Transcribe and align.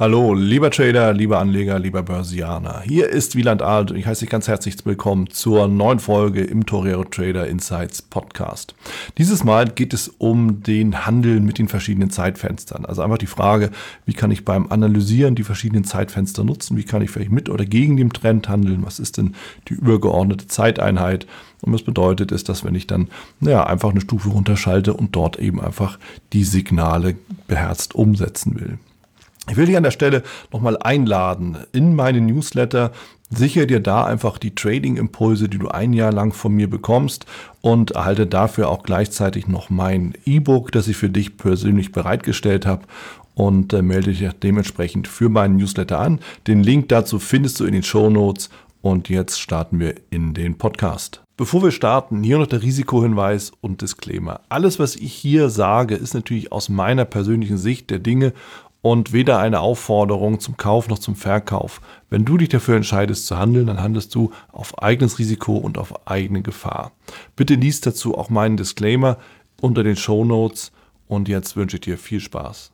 Hallo, 0.00 0.34
lieber 0.34 0.72
Trader, 0.72 1.12
lieber 1.12 1.38
Anleger, 1.38 1.78
lieber 1.78 2.02
Börsianer. 2.02 2.80
Hier 2.80 3.10
ist 3.10 3.36
Wieland 3.36 3.62
Alt 3.62 3.92
und 3.92 3.96
ich 3.96 4.06
heiße 4.06 4.22
dich 4.22 4.28
ganz 4.28 4.48
herzlich 4.48 4.74
willkommen 4.84 5.30
zur 5.30 5.68
neuen 5.68 6.00
Folge 6.00 6.42
im 6.42 6.66
Torero 6.66 7.04
Trader 7.04 7.46
Insights 7.46 8.02
Podcast. 8.02 8.74
Dieses 9.18 9.44
Mal 9.44 9.68
geht 9.68 9.94
es 9.94 10.08
um 10.08 10.64
den 10.64 11.06
Handel 11.06 11.38
mit 11.38 11.58
den 11.58 11.68
verschiedenen 11.68 12.10
Zeitfenstern. 12.10 12.84
Also 12.84 13.02
einfach 13.02 13.18
die 13.18 13.28
Frage, 13.28 13.70
wie 14.04 14.14
kann 14.14 14.32
ich 14.32 14.44
beim 14.44 14.68
Analysieren 14.68 15.36
die 15.36 15.44
verschiedenen 15.44 15.84
Zeitfenster 15.84 16.42
nutzen? 16.42 16.76
Wie 16.76 16.82
kann 16.82 17.00
ich 17.00 17.10
vielleicht 17.10 17.30
mit 17.30 17.48
oder 17.48 17.64
gegen 17.64 17.96
den 17.96 18.10
Trend 18.10 18.48
handeln? 18.48 18.84
Was 18.84 18.98
ist 18.98 19.16
denn 19.16 19.36
die 19.68 19.74
übergeordnete 19.74 20.48
Zeiteinheit? 20.48 21.28
Und 21.60 21.72
was 21.72 21.82
bedeutet 21.82 22.32
ist, 22.32 22.48
dass 22.48 22.64
wenn 22.64 22.74
ich 22.74 22.88
dann 22.88 23.10
ja, 23.40 23.64
einfach 23.64 23.90
eine 23.90 24.00
Stufe 24.00 24.30
runterschalte 24.30 24.92
und 24.92 25.14
dort 25.14 25.38
eben 25.38 25.60
einfach 25.60 26.00
die 26.32 26.42
Signale 26.42 27.14
beherzt 27.46 27.94
umsetzen 27.94 28.58
will. 28.58 28.78
Ich 29.50 29.56
will 29.56 29.66
dich 29.66 29.76
an 29.76 29.82
der 29.82 29.90
Stelle 29.90 30.22
nochmal 30.52 30.78
einladen 30.78 31.58
in 31.72 31.94
meine 31.94 32.20
Newsletter. 32.20 32.92
Sichere 33.30 33.66
dir 33.66 33.80
da 33.80 34.04
einfach 34.04 34.38
die 34.38 34.54
Trading-Impulse, 34.54 35.48
die 35.48 35.58
du 35.58 35.68
ein 35.68 35.92
Jahr 35.92 36.12
lang 36.12 36.32
von 36.32 36.52
mir 36.52 36.68
bekommst 36.68 37.26
und 37.60 37.92
erhalte 37.92 38.26
dafür 38.26 38.68
auch 38.68 38.82
gleichzeitig 38.82 39.46
noch 39.46 39.70
mein 39.70 40.14
E-Book, 40.24 40.72
das 40.72 40.88
ich 40.88 40.96
für 40.96 41.10
dich 41.10 41.36
persönlich 41.36 41.92
bereitgestellt 41.92 42.64
habe 42.64 42.86
und 43.34 43.72
äh, 43.72 43.82
melde 43.82 44.12
dich 44.12 44.28
dementsprechend 44.42 45.08
für 45.08 45.28
meinen 45.28 45.56
Newsletter 45.56 45.98
an. 45.98 46.20
Den 46.46 46.62
Link 46.62 46.88
dazu 46.88 47.18
findest 47.18 47.60
du 47.60 47.64
in 47.64 47.72
den 47.72 47.82
Show 47.82 48.08
Notes 48.08 48.50
und 48.80 49.08
jetzt 49.08 49.40
starten 49.40 49.80
wir 49.80 49.94
in 50.10 50.34
den 50.34 50.56
Podcast. 50.56 51.22
Bevor 51.36 51.64
wir 51.64 51.72
starten, 51.72 52.22
hier 52.22 52.38
noch 52.38 52.46
der 52.46 52.62
Risikohinweis 52.62 53.50
und 53.60 53.82
Disclaimer. 53.82 54.40
Alles, 54.48 54.78
was 54.78 54.94
ich 54.94 55.12
hier 55.12 55.50
sage, 55.50 55.96
ist 55.96 56.14
natürlich 56.14 56.52
aus 56.52 56.68
meiner 56.68 57.04
persönlichen 57.04 57.58
Sicht 57.58 57.90
der 57.90 57.98
Dinge 57.98 58.32
und 58.84 59.14
weder 59.14 59.38
eine 59.38 59.60
Aufforderung 59.60 60.40
zum 60.40 60.58
Kauf 60.58 60.88
noch 60.88 60.98
zum 60.98 61.16
Verkauf. 61.16 61.80
Wenn 62.10 62.26
du 62.26 62.36
dich 62.36 62.50
dafür 62.50 62.76
entscheidest 62.76 63.26
zu 63.26 63.38
handeln, 63.38 63.66
dann 63.66 63.80
handelst 63.80 64.14
du 64.14 64.30
auf 64.52 64.78
eigenes 64.82 65.18
Risiko 65.18 65.56
und 65.56 65.78
auf 65.78 66.06
eigene 66.06 66.42
Gefahr. 66.42 66.92
Bitte 67.34 67.54
liest 67.54 67.86
dazu 67.86 68.14
auch 68.18 68.28
meinen 68.28 68.58
Disclaimer 68.58 69.16
unter 69.58 69.84
den 69.84 69.96
Show 69.96 70.26
Notes 70.26 70.70
und 71.08 71.30
jetzt 71.30 71.56
wünsche 71.56 71.78
ich 71.78 71.80
dir 71.80 71.96
viel 71.96 72.20
Spaß. 72.20 72.72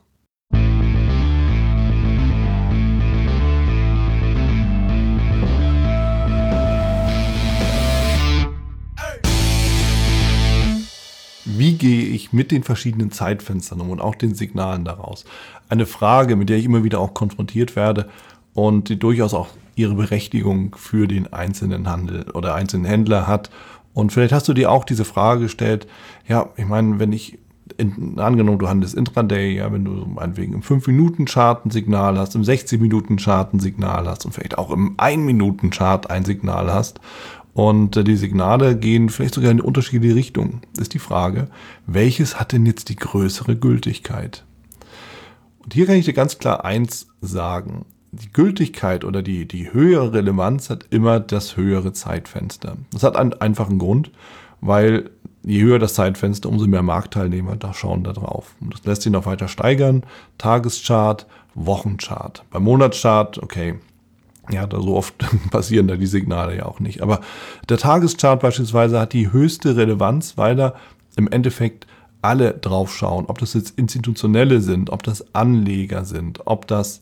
Wie 11.61 11.73
gehe 11.73 12.05
ich 12.05 12.33
mit 12.33 12.49
den 12.49 12.63
verschiedenen 12.63 13.11
Zeitfenstern 13.11 13.81
um 13.81 13.91
und 13.91 14.01
auch 14.01 14.15
den 14.15 14.33
Signalen 14.33 14.83
daraus? 14.83 15.25
Eine 15.69 15.85
Frage, 15.85 16.35
mit 16.35 16.49
der 16.49 16.57
ich 16.57 16.65
immer 16.65 16.83
wieder 16.83 16.99
auch 16.99 17.13
konfrontiert 17.13 17.75
werde 17.75 18.09
und 18.55 18.89
die 18.89 18.97
durchaus 18.97 19.35
auch 19.35 19.47
ihre 19.75 19.93
Berechtigung 19.93 20.75
für 20.75 21.07
den 21.07 21.31
einzelnen 21.31 21.87
Handel 21.87 22.27
oder 22.31 22.55
einzelnen 22.55 22.85
Händler 22.85 23.27
hat. 23.27 23.51
Und 23.93 24.11
vielleicht 24.11 24.33
hast 24.33 24.47
du 24.47 24.55
dir 24.55 24.71
auch 24.71 24.85
diese 24.85 25.05
Frage 25.05 25.41
gestellt, 25.41 25.85
ja, 26.27 26.49
ich 26.57 26.65
meine, 26.65 26.97
wenn 26.97 27.13
ich 27.13 27.37
in, 27.77 28.17
angenommen, 28.17 28.57
du 28.57 28.67
handelst 28.67 28.95
Intraday, 28.95 29.57
ja, 29.57 29.71
wenn 29.71 29.85
du 29.85 29.91
meinetwegen 29.91 30.53
im 30.53 30.63
5-Minuten-Chart 30.63 31.63
ein 31.63 31.69
Signal 31.69 32.17
hast, 32.17 32.33
im 32.33 32.41
60-Minuten-Chart 32.41 33.53
ein 33.53 33.59
Signal 33.59 34.07
hast 34.07 34.25
und 34.25 34.31
vielleicht 34.31 34.57
auch 34.57 34.71
im 34.71 34.97
1-Minuten-Chart 34.97 36.09
ein 36.09 36.25
Signal 36.25 36.73
hast 36.73 36.99
und 37.53 37.97
äh, 37.97 38.03
die 38.03 38.15
Signale 38.15 38.75
gehen 38.75 39.09
vielleicht 39.09 39.35
sogar 39.35 39.51
in 39.51 39.61
unterschiedliche 39.61 40.15
Richtungen. 40.15 40.61
Ist 40.79 40.93
die 40.93 40.99
Frage, 40.99 41.47
welches 41.85 42.39
hat 42.39 42.51
denn 42.51 42.65
jetzt 42.65 42.89
die 42.89 42.95
größere 42.95 43.55
Gültigkeit? 43.55 44.45
Und 45.63 45.73
hier 45.73 45.85
kann 45.85 45.95
ich 45.95 46.05
dir 46.05 46.13
ganz 46.13 46.37
klar 46.37 46.65
eins 46.65 47.07
sagen. 47.21 47.85
Die 48.11 48.31
Gültigkeit 48.31 49.05
oder 49.05 49.21
die, 49.21 49.47
die 49.47 49.71
höhere 49.71 50.13
Relevanz 50.13 50.69
hat 50.69 50.85
immer 50.89 51.19
das 51.19 51.55
höhere 51.55 51.93
Zeitfenster. 51.93 52.77
Das 52.91 53.03
hat 53.03 53.15
einen 53.15 53.33
einfachen 53.33 53.79
Grund, 53.79 54.11
weil 54.59 55.09
je 55.43 55.61
höher 55.61 55.79
das 55.79 55.93
Zeitfenster, 55.93 56.49
umso 56.49 56.67
mehr 56.67 56.83
Marktteilnehmer 56.83 57.55
da 57.55 57.73
schauen 57.73 58.03
da 58.03 58.13
drauf. 58.13 58.55
Und 58.59 58.73
das 58.73 58.85
lässt 58.85 59.01
sich 59.03 59.11
noch 59.11 59.25
weiter 59.25 59.47
steigern. 59.47 60.03
Tageschart, 60.37 61.25
Wochenchart. 61.55 62.43
Beim 62.49 62.63
Monatschart, 62.63 63.37
okay, 63.41 63.75
ja, 64.49 64.65
da 64.65 64.81
so 64.81 64.95
oft 64.95 65.15
passieren 65.51 65.87
da 65.87 65.95
die 65.95 66.07
Signale 66.07 66.57
ja 66.57 66.65
auch 66.65 66.79
nicht. 66.79 67.01
Aber 67.01 67.21
der 67.69 67.77
Tageschart 67.77 68.41
beispielsweise 68.41 68.99
hat 68.99 69.13
die 69.13 69.31
höchste 69.31 69.75
Relevanz, 69.75 70.37
weil 70.37 70.55
da 70.55 70.75
im 71.15 71.27
Endeffekt 71.27 71.87
alle 72.21 72.53
drauf 72.53 72.95
schauen, 72.95 73.25
ob 73.27 73.39
das 73.39 73.53
jetzt 73.53 73.77
Institutionelle 73.77 74.61
sind, 74.61 74.89
ob 74.91 75.03
das 75.03 75.33
Anleger 75.33 76.05
sind, 76.05 76.41
ob 76.45 76.67
das 76.67 77.01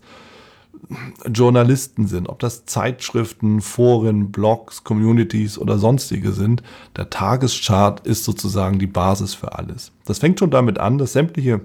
Journalisten 1.31 2.07
sind, 2.07 2.29
ob 2.29 2.39
das 2.39 2.65
Zeitschriften, 2.65 3.61
Foren, 3.61 4.31
Blogs, 4.31 4.83
Communities 4.83 5.57
oder 5.57 5.77
sonstige 5.77 6.31
sind. 6.31 6.63
Der 6.95 7.09
Tageschart 7.09 8.05
ist 8.07 8.23
sozusagen 8.23 8.79
die 8.79 8.87
Basis 8.87 9.33
für 9.33 9.57
alles. 9.57 9.91
Das 10.05 10.19
fängt 10.19 10.39
schon 10.39 10.51
damit 10.51 10.79
an, 10.79 10.97
dass 10.97 11.13
sämtliche 11.13 11.61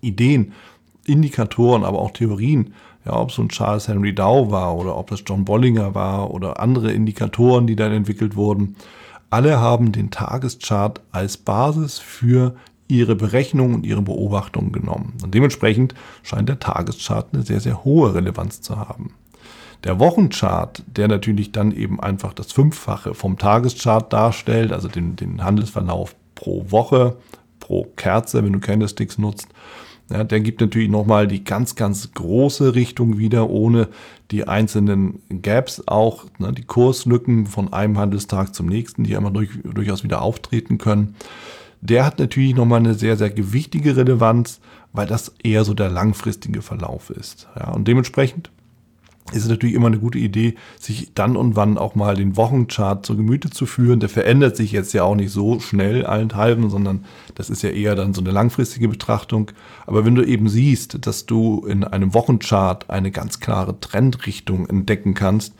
Ideen, 0.00 0.52
Indikatoren, 1.06 1.84
aber 1.84 1.98
auch 1.98 2.12
Theorien 2.12 2.74
ja, 3.04 3.18
ob 3.18 3.32
so 3.32 3.42
ein 3.42 3.48
Charles 3.48 3.88
Henry 3.88 4.14
Dow 4.14 4.50
war 4.50 4.76
oder 4.76 4.96
ob 4.96 5.10
das 5.10 5.22
John 5.26 5.44
Bollinger 5.44 5.94
war 5.94 6.30
oder 6.30 6.60
andere 6.60 6.92
Indikatoren, 6.92 7.66
die 7.66 7.76
dann 7.76 7.92
entwickelt 7.92 8.36
wurden, 8.36 8.76
alle 9.30 9.60
haben 9.60 9.92
den 9.92 10.10
Tageschart 10.10 11.00
als 11.10 11.36
Basis 11.36 11.98
für 11.98 12.54
ihre 12.86 13.16
Berechnungen 13.16 13.74
und 13.74 13.86
ihre 13.86 14.02
Beobachtungen 14.02 14.72
genommen. 14.72 15.14
Und 15.22 15.34
dementsprechend 15.34 15.94
scheint 16.22 16.48
der 16.48 16.60
Tageschart 16.60 17.28
eine 17.32 17.42
sehr, 17.42 17.60
sehr 17.60 17.84
hohe 17.84 18.14
Relevanz 18.14 18.60
zu 18.60 18.76
haben. 18.76 19.14
Der 19.84 19.98
Wochenchart, 19.98 20.84
der 20.86 21.08
natürlich 21.08 21.50
dann 21.50 21.72
eben 21.72 21.98
einfach 21.98 22.34
das 22.34 22.52
Fünffache 22.52 23.14
vom 23.14 23.38
Tageschart 23.38 24.12
darstellt, 24.12 24.72
also 24.72 24.86
den, 24.86 25.16
den 25.16 25.42
Handelsverlauf 25.42 26.14
pro 26.34 26.70
Woche, 26.70 27.16
pro 27.58 27.84
Kerze, 27.96 28.44
wenn 28.44 28.52
du 28.52 28.60
Candlesticks 28.60 29.18
nutzt, 29.18 29.48
ja, 30.12 30.24
der 30.24 30.40
gibt 30.40 30.60
natürlich 30.60 30.90
nochmal 30.90 31.26
die 31.26 31.42
ganz, 31.42 31.74
ganz 31.74 32.12
große 32.12 32.74
Richtung 32.74 33.18
wieder, 33.18 33.48
ohne 33.48 33.88
die 34.30 34.46
einzelnen 34.46 35.20
Gaps 35.42 35.82
auch, 35.86 36.26
ne, 36.38 36.52
die 36.52 36.64
Kurslücken 36.64 37.46
von 37.46 37.72
einem 37.72 37.98
Handelstag 37.98 38.54
zum 38.54 38.66
nächsten, 38.66 39.04
die 39.04 39.14
immer 39.14 39.30
durch, 39.30 39.50
durchaus 39.64 40.04
wieder 40.04 40.20
auftreten 40.20 40.78
können. 40.78 41.14
Der 41.80 42.04
hat 42.04 42.18
natürlich 42.18 42.54
nochmal 42.54 42.80
eine 42.80 42.94
sehr, 42.94 43.16
sehr 43.16 43.30
gewichtige 43.30 43.96
Relevanz, 43.96 44.60
weil 44.92 45.06
das 45.06 45.34
eher 45.42 45.64
so 45.64 45.74
der 45.74 45.88
langfristige 45.88 46.62
Verlauf 46.62 47.10
ist. 47.10 47.48
Ja, 47.58 47.72
und 47.72 47.88
dementsprechend 47.88 48.50
ist 49.30 49.44
es 49.44 49.48
natürlich 49.48 49.74
immer 49.74 49.86
eine 49.86 49.98
gute 49.98 50.18
Idee, 50.18 50.56
sich 50.78 51.12
dann 51.14 51.36
und 51.36 51.54
wann 51.54 51.78
auch 51.78 51.94
mal 51.94 52.16
den 52.16 52.36
Wochenchart 52.36 53.06
zu 53.06 53.16
Gemüte 53.16 53.50
zu 53.50 53.66
führen. 53.66 54.00
Der 54.00 54.08
verändert 54.08 54.56
sich 54.56 54.72
jetzt 54.72 54.92
ja 54.92 55.04
auch 55.04 55.14
nicht 55.14 55.30
so 55.30 55.60
schnell 55.60 56.04
allenthalben, 56.04 56.70
sondern 56.70 57.04
das 57.34 57.48
ist 57.48 57.62
ja 57.62 57.70
eher 57.70 57.94
dann 57.94 58.14
so 58.14 58.20
eine 58.20 58.32
langfristige 58.32 58.88
Betrachtung. 58.88 59.50
Aber 59.86 60.04
wenn 60.04 60.16
du 60.16 60.22
eben 60.22 60.48
siehst, 60.48 61.06
dass 61.06 61.24
du 61.26 61.64
in 61.66 61.84
einem 61.84 62.14
Wochenchart 62.14 62.90
eine 62.90 63.10
ganz 63.10 63.40
klare 63.40 63.78
Trendrichtung 63.78 64.66
entdecken 64.66 65.14
kannst, 65.14 65.54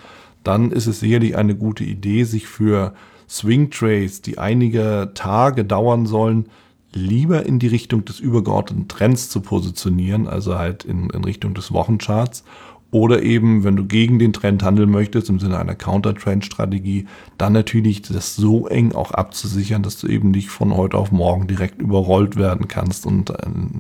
dann 0.44 0.73
ist 0.73 0.89
es 0.89 1.00
sicherlich 1.00 1.37
eine 1.37 1.55
gute 1.55 1.84
Idee, 1.84 2.25
sich 2.25 2.49
für 2.49 2.94
Swing 3.29 3.71
Trades, 3.71 4.23
die 4.23 4.39
einige 4.39 5.12
Tage 5.15 5.65
dauern 5.65 6.05
sollen, 6.06 6.47
lieber 6.93 7.47
in 7.47 7.59
die 7.59 7.69
Richtung 7.69 8.05
des 8.05 8.21
übergeordneten 8.21 8.89
Trends 8.89 9.31
zu 9.31 9.41
positionieren, 9.41 10.27
also 10.27 10.59
halt 10.59 10.84
in, 10.84 11.09
in 11.11 11.25
Richtung 11.25 11.55
des 11.55 11.73
Wochencharts 11.73 12.44
oder 12.93 13.23
eben, 13.23 13.65
wenn 13.65 13.75
du 13.75 13.87
gegen 13.87 14.19
den 14.19 14.35
Trend 14.35 14.63
handeln 14.63 14.91
möchtest, 14.91 15.31
im 15.31 15.41
Sinne 15.41 15.59
einer 15.59 15.75
Counter-Trend-Strategie, 15.75 17.07
dann 17.39 17.55
natürlich 17.55 18.03
das 18.03 18.37
so 18.37 18.69
eng 18.69 18.93
auch 18.93 19.13
abzusichern, 19.13 19.83
dass 19.83 19.97
du 19.97 20.09
eben 20.09 20.31
nicht 20.31 20.51
von 20.51 20.77
heute 20.77 20.99
auf 20.99 21.11
morgen 21.11 21.47
direkt 21.47 21.81
überrollt 21.81 22.37
werden 22.37 22.69
kannst 22.69 23.07
und 23.07 23.31
äh, 23.31 23.37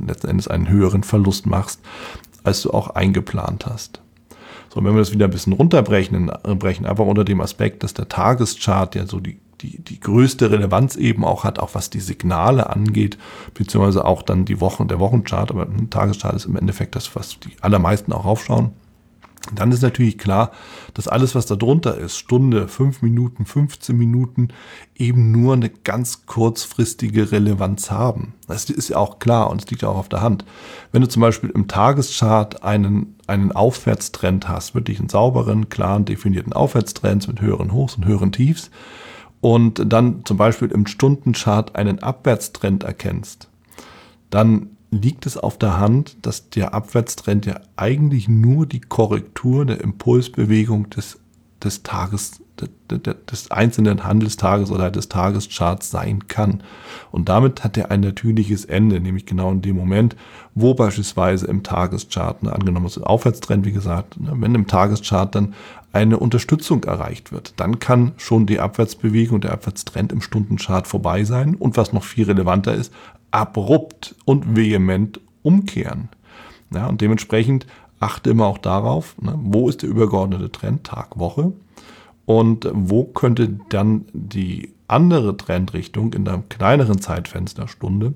letzten 0.06 0.28
Endes 0.28 0.48
einen 0.48 0.68
höheren 0.68 1.02
Verlust 1.02 1.44
machst, 1.44 1.80
als 2.42 2.62
du 2.62 2.70
auch 2.70 2.88
eingeplant 2.88 3.66
hast. 3.66 4.00
So, 4.70 4.82
wenn 4.82 4.94
wir 4.94 5.00
das 5.00 5.12
wieder 5.12 5.26
ein 5.26 5.30
bisschen 5.30 5.52
runterbrechen, 5.52 6.32
brechen, 6.58 6.86
aber 6.86 7.04
unter 7.04 7.26
dem 7.26 7.42
Aspekt, 7.42 7.82
dass 7.82 7.92
der 7.92 8.08
Tageschart 8.08 8.94
ja 8.94 9.06
so 9.06 9.20
die, 9.20 9.38
die, 9.60 9.78
die 9.78 10.00
größte 10.00 10.50
Relevanz 10.50 10.96
eben 10.96 11.26
auch 11.26 11.44
hat, 11.44 11.58
auch 11.58 11.74
was 11.74 11.90
die 11.90 12.00
Signale 12.00 12.70
angeht, 12.70 13.18
beziehungsweise 13.52 14.06
auch 14.06 14.22
dann 14.22 14.46
die 14.46 14.62
Wochen, 14.62 14.88
der 14.88 15.00
Wochenchart, 15.00 15.50
aber 15.50 15.66
ein 15.66 15.90
Tageschart 15.90 16.34
ist 16.34 16.46
im 16.46 16.56
Endeffekt 16.56 16.96
das, 16.96 17.14
was 17.14 17.38
die 17.40 17.52
allermeisten 17.60 18.14
auch 18.14 18.24
aufschauen 18.24 18.72
dann 19.54 19.72
ist 19.72 19.82
natürlich 19.82 20.18
klar, 20.18 20.52
dass 20.94 21.08
alles, 21.08 21.34
was 21.34 21.46
da 21.46 21.56
drunter 21.56 21.98
ist, 21.98 22.16
Stunde, 22.16 22.68
fünf 22.68 23.02
Minuten, 23.02 23.44
15 23.44 23.96
Minuten, 23.96 24.48
eben 24.96 25.32
nur 25.32 25.54
eine 25.54 25.68
ganz 25.68 26.26
kurzfristige 26.26 27.32
Relevanz 27.32 27.90
haben. 27.90 28.34
Das 28.46 28.70
ist 28.70 28.88
ja 28.88 28.98
auch 28.98 29.18
klar 29.18 29.50
und 29.50 29.62
es 29.62 29.70
liegt 29.70 29.82
ja 29.82 29.88
auch 29.88 29.96
auf 29.96 30.08
der 30.08 30.22
Hand. 30.22 30.44
Wenn 30.92 31.02
du 31.02 31.08
zum 31.08 31.22
Beispiel 31.22 31.50
im 31.50 31.66
Tageschart 31.66 32.62
einen, 32.62 33.16
einen 33.26 33.52
Aufwärtstrend 33.52 34.48
hast, 34.48 34.74
wirklich 34.74 35.00
einen 35.00 35.08
sauberen, 35.08 35.68
klaren, 35.68 36.04
definierten 36.04 36.52
Aufwärtstrend 36.52 37.26
mit 37.26 37.40
höheren 37.40 37.72
Hochs 37.72 37.96
und 37.96 38.06
höheren 38.06 38.32
Tiefs 38.32 38.70
und 39.40 39.82
dann 39.92 40.24
zum 40.24 40.36
Beispiel 40.36 40.68
im 40.68 40.86
Stundenchart 40.86 41.74
einen 41.74 41.98
Abwärtstrend 41.98 42.84
erkennst, 42.84 43.48
dann 44.30 44.71
liegt 44.92 45.26
es 45.26 45.36
auf 45.36 45.58
der 45.58 45.80
Hand, 45.80 46.16
dass 46.22 46.50
der 46.50 46.74
Abwärtstrend 46.74 47.46
ja 47.46 47.58
eigentlich 47.76 48.28
nur 48.28 48.66
die 48.66 48.80
Korrektur 48.80 49.64
der 49.64 49.80
Impulsbewegung 49.80 50.90
des, 50.90 51.18
des 51.62 51.82
Tages 51.82 52.42
des 52.88 53.50
einzelnen 53.50 54.04
Handelstages 54.04 54.70
oder 54.70 54.90
des 54.90 55.08
Tagescharts 55.08 55.90
sein 55.90 56.28
kann. 56.28 56.62
Und 57.10 57.28
damit 57.28 57.64
hat 57.64 57.76
er 57.76 57.90
ein 57.90 58.00
natürliches 58.00 58.64
Ende, 58.66 59.00
nämlich 59.00 59.26
genau 59.26 59.50
in 59.50 59.62
dem 59.62 59.76
Moment, 59.76 60.14
wo 60.54 60.74
beispielsweise 60.74 61.46
im 61.46 61.62
Tageschart, 61.62 62.42
ne, 62.42 62.52
angenommen 62.52 62.86
ist 62.86 62.98
Aufwärtstrend, 62.98 63.64
wie 63.64 63.72
gesagt, 63.72 64.20
ne, 64.20 64.32
wenn 64.36 64.54
im 64.54 64.66
Tageschart 64.66 65.34
dann 65.34 65.54
eine 65.92 66.18
Unterstützung 66.18 66.84
erreicht 66.84 67.32
wird, 67.32 67.54
dann 67.58 67.78
kann 67.78 68.12
schon 68.16 68.46
die 68.46 68.60
Abwärtsbewegung, 68.60 69.40
der 69.40 69.52
Abwärtstrend 69.52 70.12
im 70.12 70.20
Stundenchart 70.20 70.86
vorbei 70.86 71.24
sein 71.24 71.54
und 71.54 71.76
was 71.76 71.92
noch 71.92 72.04
viel 72.04 72.26
relevanter 72.26 72.74
ist, 72.74 72.92
abrupt 73.32 74.14
und 74.24 74.56
vehement 74.56 75.20
umkehren. 75.42 76.08
Ja, 76.72 76.86
und 76.86 77.00
dementsprechend 77.00 77.66
achte 78.00 78.30
immer 78.30 78.46
auch 78.46 78.58
darauf, 78.58 79.20
ne, 79.20 79.38
wo 79.42 79.68
ist 79.68 79.82
der 79.82 79.90
übergeordnete 79.90 80.50
Trend, 80.50 80.84
Tag, 80.84 81.18
Woche 81.18 81.52
und 82.24 82.68
wo 82.72 83.04
könnte 83.04 83.58
dann 83.68 84.06
die 84.12 84.72
andere 84.88 85.36
Trendrichtung 85.36 86.12
in 86.12 86.28
einem 86.28 86.48
kleineren 86.48 87.00
Zeitfenster, 87.00 87.68
Stunde, 87.68 88.14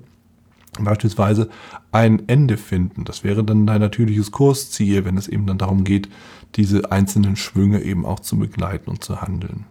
beispielsweise 0.79 1.49
ein 1.91 2.27
Ende 2.27 2.57
finden. 2.57 3.03
Das 3.03 3.23
wäre 3.23 3.43
dann 3.43 3.65
dein 3.65 3.81
natürliches 3.81 4.31
Kursziel, 4.31 5.05
wenn 5.05 5.17
es 5.17 5.27
eben 5.27 5.47
dann 5.47 5.57
darum 5.57 5.83
geht, 5.83 6.09
diese 6.55 6.91
einzelnen 6.91 7.35
Schwünge 7.35 7.81
eben 7.81 8.05
auch 8.05 8.19
zu 8.19 8.37
begleiten 8.37 8.89
und 8.89 9.03
zu 9.03 9.21
handeln. 9.21 9.65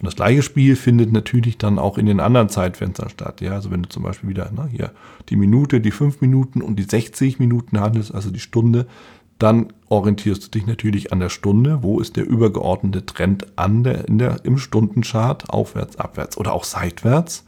Und 0.00 0.06
das 0.06 0.16
gleiche 0.16 0.42
Spiel 0.42 0.76
findet 0.76 1.12
natürlich 1.12 1.58
dann 1.58 1.78
auch 1.78 1.98
in 1.98 2.06
den 2.06 2.20
anderen 2.20 2.48
Zeitfenstern 2.48 3.10
statt. 3.10 3.40
Ja, 3.40 3.52
also 3.52 3.70
wenn 3.70 3.82
du 3.82 3.88
zum 3.88 4.02
Beispiel 4.02 4.30
wieder 4.30 4.50
na, 4.54 4.66
hier 4.66 4.92
die 5.28 5.36
Minute, 5.36 5.80
die 5.80 5.90
fünf 5.90 6.20
Minuten 6.20 6.62
und 6.62 6.76
die 6.76 6.84
60 6.84 7.38
Minuten 7.38 7.80
handelst, 7.80 8.14
also 8.14 8.30
die 8.30 8.40
Stunde, 8.40 8.86
dann 9.38 9.72
orientierst 9.88 10.44
du 10.44 10.50
dich 10.50 10.66
natürlich 10.66 11.12
an 11.12 11.20
der 11.20 11.28
Stunde. 11.28 11.82
Wo 11.82 12.00
ist 12.00 12.16
der 12.16 12.28
übergeordnete 12.28 13.06
Trend 13.06 13.46
an 13.56 13.84
der, 13.84 14.08
in 14.08 14.18
der, 14.18 14.44
im 14.44 14.58
Stundenchart, 14.58 15.50
aufwärts, 15.50 15.96
abwärts 15.96 16.36
oder 16.36 16.52
auch 16.52 16.64
seitwärts? 16.64 17.44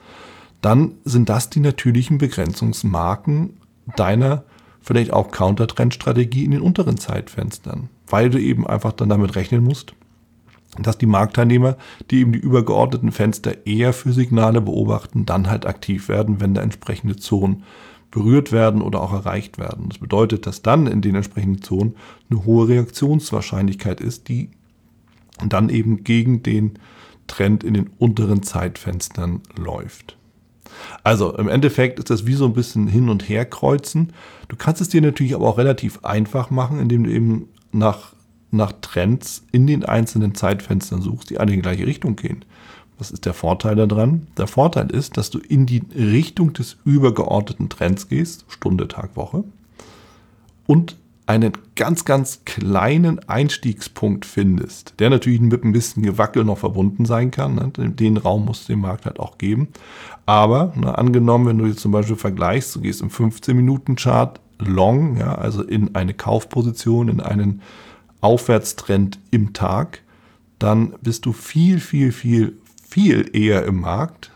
Dann 0.60 0.94
sind 1.04 1.28
das 1.28 1.50
die 1.50 1.60
natürlichen 1.60 2.18
Begrenzungsmarken 2.18 3.54
deiner 3.96 4.44
vielleicht 4.80 5.12
auch 5.12 5.30
Countertrend-Strategie 5.30 6.44
in 6.44 6.52
den 6.52 6.60
unteren 6.60 6.98
Zeitfenstern, 6.98 7.88
weil 8.06 8.30
du 8.30 8.38
eben 8.38 8.66
einfach 8.66 8.92
dann 8.92 9.08
damit 9.08 9.36
rechnen 9.36 9.62
musst, 9.62 9.94
dass 10.78 10.98
die 10.98 11.06
Marktteilnehmer, 11.06 11.76
die 12.10 12.20
eben 12.20 12.32
die 12.32 12.38
übergeordneten 12.38 13.12
Fenster 13.12 13.66
eher 13.66 13.92
für 13.92 14.12
Signale 14.12 14.60
beobachten, 14.60 15.26
dann 15.26 15.50
halt 15.50 15.66
aktiv 15.66 16.08
werden, 16.08 16.40
wenn 16.40 16.54
da 16.54 16.62
entsprechende 16.62 17.16
Zonen 17.16 17.64
berührt 18.10 18.52
werden 18.52 18.82
oder 18.82 19.00
auch 19.00 19.12
erreicht 19.12 19.58
werden. 19.58 19.88
Das 19.88 19.98
bedeutet, 19.98 20.46
dass 20.46 20.62
dann 20.62 20.86
in 20.86 21.00
den 21.00 21.14
entsprechenden 21.14 21.62
Zonen 21.62 21.94
eine 22.28 22.44
hohe 22.44 22.68
Reaktionswahrscheinlichkeit 22.68 24.00
ist, 24.00 24.28
die 24.28 24.50
dann 25.44 25.68
eben 25.68 26.04
gegen 26.04 26.42
den 26.42 26.78
Trend 27.26 27.64
in 27.64 27.74
den 27.74 27.90
unteren 27.98 28.42
Zeitfenstern 28.42 29.40
läuft. 29.56 30.16
Also 31.02 31.36
im 31.36 31.48
Endeffekt 31.48 31.98
ist 31.98 32.10
das 32.10 32.26
wie 32.26 32.34
so 32.34 32.44
ein 32.46 32.52
bisschen 32.52 32.86
hin 32.86 33.08
und 33.08 33.28
her 33.28 33.44
kreuzen. 33.44 34.12
Du 34.48 34.56
kannst 34.56 34.80
es 34.80 34.88
dir 34.88 35.00
natürlich 35.00 35.34
aber 35.34 35.48
auch 35.48 35.58
relativ 35.58 36.04
einfach 36.04 36.50
machen, 36.50 36.80
indem 36.80 37.04
du 37.04 37.10
eben 37.10 37.48
nach, 37.72 38.14
nach 38.50 38.72
Trends 38.80 39.44
in 39.52 39.66
den 39.66 39.84
einzelnen 39.84 40.34
Zeitfenstern 40.34 41.02
suchst, 41.02 41.30
die 41.30 41.38
alle 41.38 41.52
in 41.52 41.58
die 41.58 41.62
gleiche 41.62 41.86
Richtung 41.86 42.16
gehen. 42.16 42.44
Was 42.98 43.10
ist 43.10 43.24
der 43.24 43.34
Vorteil 43.34 43.76
daran? 43.76 44.26
Der 44.36 44.46
Vorteil 44.46 44.90
ist, 44.90 45.16
dass 45.16 45.30
du 45.30 45.38
in 45.38 45.64
die 45.66 45.82
Richtung 45.94 46.52
des 46.52 46.76
übergeordneten 46.84 47.68
Trends 47.68 48.08
gehst, 48.08 48.44
Stunde, 48.48 48.88
Tag, 48.88 49.16
Woche, 49.16 49.44
und 50.66 50.96
einen 51.30 51.52
ganz, 51.76 52.04
ganz 52.04 52.44
kleinen 52.44 53.20
Einstiegspunkt 53.28 54.26
findest, 54.26 54.94
der 54.98 55.10
natürlich 55.10 55.40
mit 55.40 55.64
ein 55.64 55.70
bisschen 55.70 56.02
Gewackel 56.02 56.44
noch 56.44 56.58
verbunden 56.58 57.04
sein 57.04 57.30
kann. 57.30 57.54
Ne? 57.54 57.70
Den 57.70 58.16
Raum 58.16 58.46
muss 58.46 58.66
dem 58.66 58.80
Markt 58.80 59.06
halt 59.06 59.20
auch 59.20 59.38
geben. 59.38 59.68
Aber 60.26 60.72
ne, 60.76 60.98
angenommen, 60.98 61.46
wenn 61.46 61.58
du 61.58 61.66
jetzt 61.66 61.80
zum 61.80 61.92
Beispiel 61.92 62.16
vergleichst, 62.16 62.74
du 62.74 62.80
gehst 62.80 63.00
im 63.00 63.10
15-Minuten-Chart 63.10 64.40
long, 64.58 65.16
ja, 65.16 65.36
also 65.36 65.62
in 65.62 65.94
eine 65.94 66.14
Kaufposition, 66.14 67.08
in 67.08 67.20
einen 67.20 67.62
Aufwärtstrend 68.20 69.18
im 69.30 69.52
Tag, 69.52 70.02
dann 70.58 70.94
bist 71.02 71.26
du 71.26 71.32
viel, 71.32 71.80
viel, 71.80 72.12
viel 72.12 72.60
viel 72.90 73.30
eher 73.32 73.64
im 73.64 73.80
Markt 73.80 74.32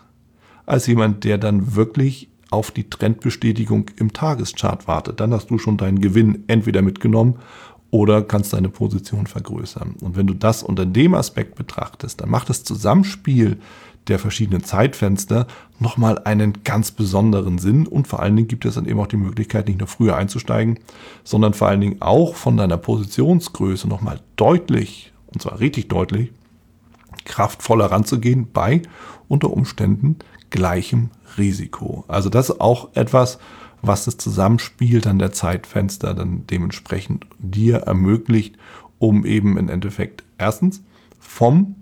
als 0.64 0.86
jemand, 0.86 1.24
der 1.24 1.38
dann 1.38 1.74
wirklich 1.74 2.28
auf 2.50 2.70
die 2.70 2.88
Trendbestätigung 2.88 3.90
im 3.96 4.12
Tageschart 4.12 4.86
wartet. 4.86 5.20
Dann 5.20 5.32
hast 5.32 5.50
du 5.50 5.58
schon 5.58 5.76
deinen 5.76 6.00
Gewinn 6.00 6.44
entweder 6.46 6.80
mitgenommen 6.80 7.38
oder 7.90 8.22
kannst 8.22 8.52
deine 8.52 8.68
Position 8.68 9.26
vergrößern. 9.26 9.96
Und 10.00 10.16
wenn 10.16 10.26
du 10.26 10.34
das 10.34 10.62
unter 10.62 10.86
dem 10.86 11.14
Aspekt 11.14 11.56
betrachtest, 11.56 12.20
dann 12.20 12.30
macht 12.30 12.48
das 12.48 12.64
Zusammenspiel 12.64 13.58
der 14.08 14.18
verschiedenen 14.18 14.64
Zeitfenster 14.64 15.46
nochmal 15.78 16.18
einen 16.18 16.62
ganz 16.64 16.90
besonderen 16.90 17.58
Sinn 17.58 17.86
und 17.86 18.06
vor 18.06 18.20
allen 18.20 18.36
Dingen 18.36 18.48
gibt 18.48 18.64
es 18.64 18.74
dann 18.74 18.86
eben 18.86 19.00
auch 19.00 19.06
die 19.06 19.16
Möglichkeit, 19.16 19.66
nicht 19.66 19.78
nur 19.78 19.88
früher 19.88 20.16
einzusteigen, 20.16 20.78
sondern 21.24 21.54
vor 21.54 21.68
allen 21.68 21.80
Dingen 21.80 22.02
auch 22.02 22.34
von 22.34 22.56
deiner 22.56 22.76
Positionsgröße 22.76 23.88
nochmal 23.88 24.20
deutlich, 24.36 25.12
und 25.26 25.42
zwar 25.42 25.60
richtig 25.60 25.88
deutlich, 25.88 26.32
kraftvoller 27.24 27.86
ranzugehen 27.86 28.48
bei 28.52 28.82
unter 29.28 29.50
Umständen 29.50 30.18
gleichem 30.50 31.10
Risiko. 31.38 32.04
Also 32.06 32.28
das 32.28 32.50
ist 32.50 32.60
auch 32.60 32.94
etwas, 32.94 33.38
was 33.82 34.04
das 34.04 34.16
Zusammenspiel 34.16 35.00
dann 35.00 35.18
der 35.18 35.32
Zeitfenster 35.32 36.14
dann 36.14 36.46
dementsprechend 36.46 37.26
dir 37.38 37.78
ermöglicht, 37.78 38.56
um 38.98 39.26
eben 39.26 39.56
im 39.56 39.68
Endeffekt 39.68 40.24
erstens 40.38 40.82
vom 41.18 41.76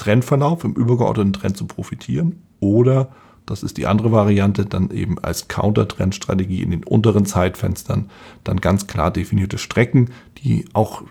Trendverlauf 0.00 0.64
im 0.64 0.72
übergeordneten 0.72 1.34
Trend 1.34 1.56
zu 1.56 1.66
profitieren 1.66 2.42
oder 2.58 3.10
das 3.44 3.62
ist 3.62 3.76
die 3.76 3.86
andere 3.86 4.12
Variante, 4.12 4.64
dann 4.64 4.90
eben 4.90 5.18
als 5.18 5.48
Countertrendstrategie 5.48 6.62
in 6.62 6.70
den 6.70 6.84
unteren 6.84 7.26
Zeitfenstern 7.26 8.08
dann 8.44 8.60
ganz 8.60 8.86
klar 8.86 9.10
definierte 9.10 9.58
Strecken, 9.58 10.10
die 10.38 10.66
auch 10.72 11.02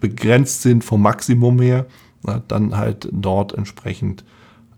begrenzt 0.00 0.62
sind 0.62 0.84
vom 0.84 1.02
Maximum 1.02 1.60
her, 1.60 1.86
na, 2.22 2.42
dann 2.46 2.76
halt 2.76 3.08
dort 3.12 3.54
entsprechend 3.54 4.24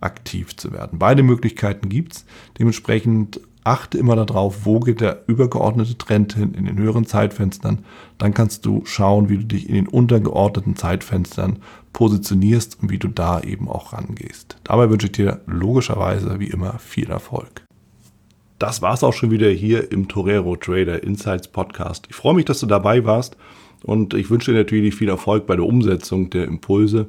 aktiv 0.01 0.57
zu 0.57 0.73
werden. 0.73 0.99
Beide 0.99 1.23
Möglichkeiten 1.23 1.89
gibt 1.89 2.15
es. 2.15 2.25
Dementsprechend 2.59 3.41
achte 3.65 3.99
immer 3.99 4.15
darauf, 4.15 4.67
wo 4.67 4.79
geht 4.79 5.01
der 5.01 5.25
übergeordnete 5.27 5.97
Trend 5.97 6.35
hin 6.35 6.55
in 6.55 6.67
den 6.67 6.79
höheren 6.79 7.07
Zeitfenstern. 7.07 7.85
Dann 8.19 8.35
kannst 8.35 8.67
du 8.67 8.83
schauen, 8.85 9.29
wie 9.31 9.39
du 9.39 9.45
dich 9.45 9.69
in 9.69 9.75
den 9.75 9.89
untergeordneten 9.89 10.77
Zeitfenstern 10.77 11.59
positionierst 11.95 12.79
und 12.83 12.91
wie 12.91 12.99
du 12.99 13.09
da 13.09 13.41
eben 13.41 13.69
auch 13.69 13.95
rangehst. 13.95 14.59
Dabei 14.65 14.91
wünsche 14.91 15.07
ich 15.07 15.13
dir 15.13 15.41
logischerweise 15.47 16.39
wie 16.39 16.49
immer 16.49 16.79
viel 16.79 17.11
Erfolg. 17.11 17.65
Das 18.59 18.83
war 18.83 18.95
es 18.95 19.03
auch 19.03 19.13
schon 19.13 19.31
wieder 19.31 19.49
hier 19.49 19.91
im 19.91 20.09
Torero 20.09 20.57
Trader 20.57 21.03
Insights 21.03 21.49
Podcast. 21.49 22.07
Ich 22.09 22.17
freue 22.17 22.35
mich, 22.35 22.45
dass 22.45 22.61
du 22.61 22.67
dabei 22.67 23.05
warst 23.05 23.37
und 23.83 24.15
ich 24.15 24.31
wünsche 24.31 24.53
dir 24.53 24.59
natürlich 24.59 24.95
viel 24.95 25.09
Erfolg 25.09 25.47
bei 25.47 25.57
der 25.57 25.67
Umsetzung 25.67 26.31
der 26.31 26.45
Impulse 26.45 27.09